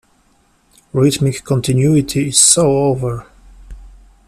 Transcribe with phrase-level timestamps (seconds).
[0.93, 3.27] Rhythmic continuity is so over.